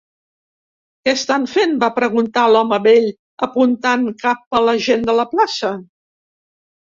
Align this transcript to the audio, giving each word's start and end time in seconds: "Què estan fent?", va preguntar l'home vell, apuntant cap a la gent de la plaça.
"Què 1.07 1.11
estan 1.17 1.43
fent?", 1.51 1.73
va 1.83 1.89
preguntar 1.97 2.45
l'home 2.53 2.79
vell, 2.87 3.05
apuntant 3.47 4.07
cap 4.23 4.59
a 4.61 4.65
la 4.69 4.75
gent 4.89 5.05
de 5.11 5.15
la 5.19 5.27
plaça. 5.35 5.71